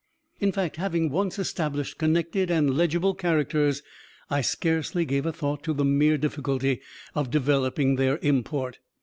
[0.39, 3.83] In fact, having once established connected and legible characters,
[4.31, 6.81] I scarcely gave a thought to the mere difficulty
[7.13, 8.79] of developing their import.